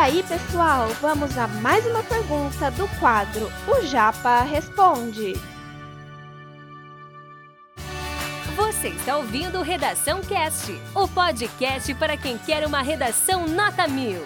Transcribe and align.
aí, 0.00 0.22
pessoal, 0.22 0.88
vamos 1.02 1.36
a 1.36 1.46
mais 1.46 1.84
uma 1.84 2.02
pergunta 2.02 2.70
do 2.70 2.88
quadro 2.98 3.52
O 3.68 3.84
Japa 3.84 4.40
Responde. 4.44 5.34
Você 8.56 8.88
está 8.88 9.18
ouvindo 9.18 9.60
Redação 9.60 10.22
Cast, 10.22 10.72
o 10.94 11.06
podcast 11.06 11.94
para 11.96 12.16
quem 12.16 12.38
quer 12.38 12.66
uma 12.66 12.80
redação 12.80 13.46
nota 13.46 13.86
mil. 13.86 14.22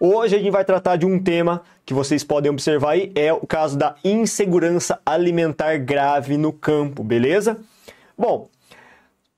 Hoje 0.00 0.34
a 0.34 0.38
gente 0.40 0.50
vai 0.50 0.64
tratar 0.64 0.96
de 0.96 1.06
um 1.06 1.22
tema 1.22 1.62
que 1.86 1.94
vocês 1.94 2.24
podem 2.24 2.50
observar 2.50 2.90
aí, 2.90 3.12
é 3.14 3.32
o 3.32 3.46
caso 3.46 3.78
da 3.78 3.94
insegurança 4.02 5.00
alimentar 5.06 5.76
grave 5.76 6.36
no 6.36 6.52
campo, 6.52 7.04
beleza? 7.04 7.56
Bom, 8.18 8.48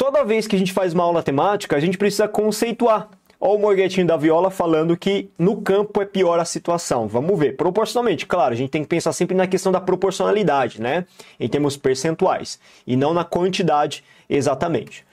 toda 0.00 0.24
vez 0.24 0.46
que 0.46 0.56
a 0.56 0.58
gente 0.58 0.72
faz 0.72 0.94
uma 0.94 1.04
aula 1.04 1.22
temática, 1.22 1.76
a 1.76 1.78
gente 1.78 1.98
precisa 1.98 2.26
conceituar. 2.26 3.10
Olha 3.38 3.52
o 3.52 3.58
Morguetinho 3.58 4.06
da 4.06 4.16
Viola 4.16 4.50
falando 4.50 4.96
que 4.96 5.28
no 5.38 5.60
campo 5.60 6.00
é 6.00 6.06
pior 6.06 6.40
a 6.40 6.44
situação. 6.46 7.06
Vamos 7.06 7.38
ver. 7.38 7.54
Proporcionalmente, 7.54 8.24
claro, 8.24 8.54
a 8.54 8.56
gente 8.56 8.70
tem 8.70 8.80
que 8.80 8.88
pensar 8.88 9.12
sempre 9.12 9.36
na 9.36 9.46
questão 9.46 9.70
da 9.70 9.78
proporcionalidade, 9.78 10.80
né? 10.80 11.04
Em 11.38 11.46
termos 11.50 11.76
percentuais. 11.76 12.58
E 12.86 12.96
não 12.96 13.12
na 13.12 13.24
quantidade 13.24 14.02
exatamente. 14.26 15.04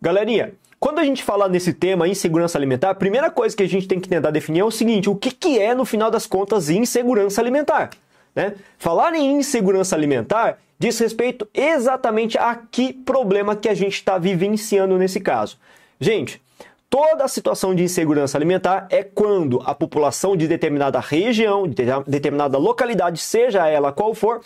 Galerinha, 0.00 0.52
quando 0.78 1.00
a 1.00 1.04
gente 1.04 1.24
fala 1.24 1.48
nesse 1.48 1.72
tema 1.72 2.06
insegurança 2.06 2.56
alimentar, 2.56 2.90
a 2.90 2.94
primeira 2.94 3.32
coisa 3.32 3.56
que 3.56 3.64
a 3.64 3.68
gente 3.68 3.88
tem 3.88 3.98
que 3.98 4.08
tentar 4.08 4.30
definir 4.30 4.60
é 4.60 4.64
o 4.64 4.70
seguinte: 4.70 5.10
o 5.10 5.16
que, 5.16 5.32
que 5.32 5.58
é, 5.58 5.74
no 5.74 5.84
final 5.84 6.08
das 6.08 6.24
contas, 6.24 6.70
insegurança 6.70 7.40
alimentar? 7.40 7.90
Né? 8.32 8.54
Falar 8.78 9.12
em 9.12 9.38
insegurança 9.38 9.96
alimentar 9.96 10.56
diz 10.80 10.98
respeito 10.98 11.46
exatamente 11.52 12.38
a 12.38 12.56
que 12.56 12.90
problema 12.92 13.54
que 13.54 13.68
a 13.68 13.74
gente 13.74 13.92
está 13.92 14.16
vivenciando 14.16 14.96
nesse 14.96 15.20
caso. 15.20 15.58
Gente, 16.00 16.40
toda 16.88 17.22
a 17.22 17.28
situação 17.28 17.74
de 17.74 17.82
insegurança 17.82 18.38
alimentar 18.38 18.88
é 18.90 19.04
quando 19.04 19.62
a 19.66 19.74
população 19.74 20.34
de 20.34 20.48
determinada 20.48 20.98
região, 20.98 21.68
de 21.68 21.84
determinada 22.06 22.56
localidade, 22.56 23.20
seja 23.20 23.68
ela 23.68 23.92
qual 23.92 24.14
for, 24.14 24.40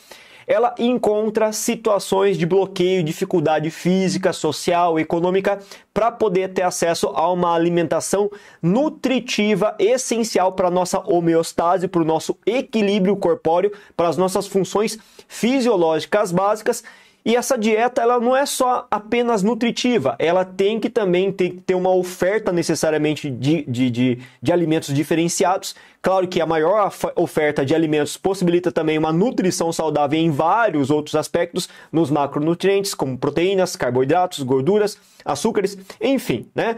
ela 0.47 0.75
encontra 0.78 1.53
situações 1.53 2.37
de 2.37 2.47
bloqueio, 2.47 3.03
dificuldade 3.03 3.70
física, 3.70 4.33
social, 4.33 4.98
econômica 4.98 5.59
para 5.92 6.11
poder 6.11 6.53
ter 6.53 6.62
acesso 6.62 7.09
a 7.14 7.31
uma 7.31 7.55
alimentação 7.55 8.31
nutritiva 8.62 9.75
essencial 9.78 10.53
para 10.53 10.70
nossa 10.70 11.00
homeostase, 11.00 11.89
para 11.89 12.03
o 12.03 12.05
nosso 12.05 12.37
equilíbrio 12.45 13.17
corpóreo, 13.17 13.72
para 13.97 14.09
as 14.09 14.17
nossas 14.17 14.47
funções 14.47 14.98
fisiológicas 15.28 16.33
básicas 16.33 16.83
e 17.25 17.36
essa 17.36 17.56
dieta 17.56 18.03
ela 18.03 18.20
não 18.20 18.36
é 18.36 18.44
só 18.44 18.86
apenas 18.91 19.42
nutritiva, 19.42 20.14
ela 20.19 20.44
tem 20.44 20.78
que 20.78 20.91
também 20.91 21.33
ter, 21.33 21.75
uma 21.75 21.94
oferta 21.94 22.53
necessariamente 22.53 23.31
de, 23.31 23.64
de, 23.64 23.91
de, 23.91 24.19
de, 24.42 24.53
alimentos 24.53 24.92
diferenciados. 24.94 25.75
Claro 26.03 26.28
que 26.28 26.41
a 26.41 26.47
maior 26.47 26.92
oferta 27.16 27.64
de 27.64 27.75
alimentos 27.75 28.19
possibilita 28.19 28.70
também 28.70 28.98
uma 28.98 29.11
nutrição 29.11 29.72
saudável 29.72 30.20
em 30.20 30.31
vários 30.31 30.91
outros 30.91 31.14
aspectos, 31.14 31.66
nos 31.91 32.11
macronutrientes, 32.11 32.94
como 32.94 33.16
proteínas, 33.16 33.75
carboidratos, 33.75 34.42
gorduras, 34.42 34.98
açúcares, 35.25 35.78
enfim, 36.00 36.47
né? 36.55 36.77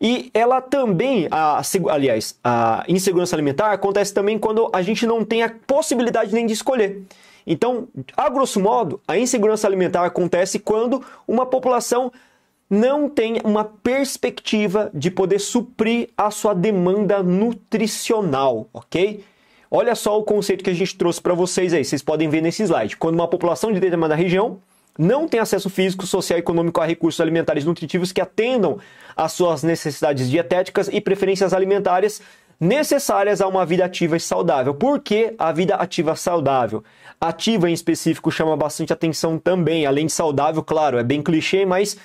E 0.00 0.30
ela 0.32 0.60
também, 0.60 1.26
a, 1.28 1.60
aliás, 1.90 2.38
a 2.44 2.84
insegurança 2.86 3.34
alimentar 3.34 3.72
acontece 3.72 4.14
também 4.14 4.38
quando 4.38 4.70
a 4.72 4.80
gente 4.80 5.04
não 5.04 5.24
tem 5.24 5.42
a 5.42 5.52
possibilidade 5.66 6.32
nem 6.32 6.46
de 6.46 6.52
escolher. 6.52 7.02
Então, 7.50 7.88
a 8.14 8.28
grosso 8.28 8.60
modo, 8.60 9.00
a 9.08 9.16
insegurança 9.16 9.66
alimentar 9.66 10.04
acontece 10.04 10.58
quando 10.58 11.02
uma 11.26 11.46
população 11.46 12.12
não 12.68 13.08
tem 13.08 13.40
uma 13.42 13.64
perspectiva 13.64 14.90
de 14.92 15.10
poder 15.10 15.38
suprir 15.38 16.10
a 16.14 16.30
sua 16.30 16.54
demanda 16.54 17.22
nutricional, 17.22 18.68
ok? 18.70 19.24
Olha 19.70 19.94
só 19.94 20.18
o 20.18 20.22
conceito 20.22 20.62
que 20.62 20.68
a 20.68 20.74
gente 20.74 20.94
trouxe 20.96 21.22
para 21.22 21.32
vocês 21.32 21.72
aí, 21.72 21.82
vocês 21.82 22.02
podem 22.02 22.28
ver 22.28 22.42
nesse 22.42 22.62
slide. 22.62 22.98
Quando 22.98 23.14
uma 23.14 23.28
população 23.28 23.72
de 23.72 23.80
determinada 23.80 24.14
região 24.14 24.58
não 24.98 25.26
tem 25.26 25.40
acesso 25.40 25.70
físico, 25.70 26.06
social 26.06 26.38
e 26.38 26.40
econômico 26.40 26.80
a 26.82 26.84
recursos 26.84 27.20
alimentares 27.20 27.64
nutritivos 27.64 28.12
que 28.12 28.20
atendam 28.20 28.78
às 29.16 29.32
suas 29.32 29.62
necessidades 29.62 30.28
dietéticas 30.28 30.88
e 30.92 31.00
preferências 31.00 31.54
alimentares, 31.54 32.20
necessárias 32.60 33.40
a 33.40 33.46
uma 33.46 33.64
vida 33.64 33.84
ativa 33.84 34.16
e 34.16 34.20
saudável. 34.20 34.74
Por 34.74 35.00
que 35.00 35.34
a 35.38 35.52
vida 35.52 35.74
ativa 35.76 36.16
saudável? 36.16 36.82
Ativa 37.20 37.70
em 37.70 37.72
específico 37.72 38.30
chama 38.30 38.56
bastante 38.56 38.92
atenção 38.92 39.38
também, 39.38 39.86
além 39.86 40.06
de 40.06 40.12
saudável, 40.12 40.62
claro, 40.62 40.98
é 40.98 41.04
bem 41.04 41.22
clichê, 41.22 41.64
mas 41.64 41.96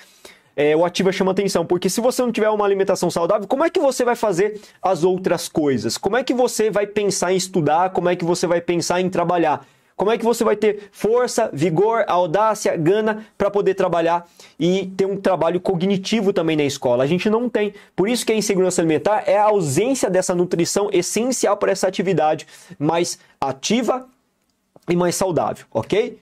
é, 0.56 0.76
o 0.76 0.84
ativa 0.84 1.10
chama 1.10 1.32
atenção, 1.32 1.66
porque 1.66 1.90
se 1.90 2.00
você 2.00 2.22
não 2.22 2.30
tiver 2.30 2.48
uma 2.48 2.64
alimentação 2.64 3.10
saudável, 3.10 3.46
como 3.48 3.64
é 3.64 3.70
que 3.70 3.80
você 3.80 4.04
vai 4.04 4.14
fazer 4.14 4.60
as 4.80 5.02
outras 5.02 5.48
coisas? 5.48 5.98
Como 5.98 6.16
é 6.16 6.22
que 6.22 6.32
você 6.32 6.70
vai 6.70 6.86
pensar 6.86 7.32
em 7.32 7.36
estudar? 7.36 7.90
Como 7.90 8.08
é 8.08 8.16
que 8.16 8.24
você 8.24 8.46
vai 8.46 8.60
pensar 8.60 9.00
em 9.00 9.10
trabalhar? 9.10 9.66
Como 9.96 10.10
é 10.10 10.18
que 10.18 10.24
você 10.24 10.42
vai 10.42 10.56
ter 10.56 10.90
força, 10.90 11.48
vigor, 11.52 12.04
audácia, 12.08 12.76
gana 12.76 13.24
para 13.38 13.50
poder 13.50 13.74
trabalhar 13.74 14.26
e 14.58 14.86
ter 14.96 15.06
um 15.06 15.16
trabalho 15.16 15.60
cognitivo 15.60 16.32
também 16.32 16.56
na 16.56 16.64
escola? 16.64 17.04
A 17.04 17.06
gente 17.06 17.30
não 17.30 17.48
tem. 17.48 17.72
Por 17.94 18.08
isso 18.08 18.26
que 18.26 18.32
a 18.32 18.36
insegurança 18.36 18.80
alimentar 18.80 19.22
é 19.26 19.38
a 19.38 19.44
ausência 19.44 20.10
dessa 20.10 20.34
nutrição 20.34 20.88
essencial 20.92 21.56
para 21.56 21.70
essa 21.70 21.86
atividade 21.86 22.46
mais 22.78 23.18
ativa 23.40 24.06
e 24.88 24.96
mais 24.96 25.14
saudável, 25.14 25.64
ok? 25.70 26.18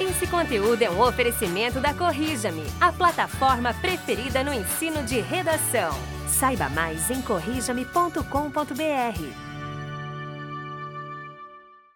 Esse 0.00 0.26
conteúdo 0.26 0.82
é 0.82 0.90
um 0.90 1.00
oferecimento 1.00 1.80
da 1.80 1.94
Corrija-me, 1.94 2.64
a 2.80 2.92
plataforma 2.92 3.72
preferida 3.74 4.44
no 4.44 4.52
ensino 4.52 5.02
de 5.04 5.20
redação. 5.20 5.94
Saiba 6.28 6.68
mais 6.68 7.10
em 7.10 7.22
corrijame.com.br. 7.22 9.45